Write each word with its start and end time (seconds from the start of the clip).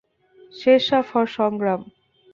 Sher Shah 0.53 1.01
for 1.09 1.25
সংগ্রাম! 1.37 1.81